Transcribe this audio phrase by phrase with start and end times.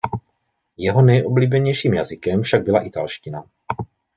[0.77, 3.43] Jeho nejoblíbenějším jazykem však byla italština.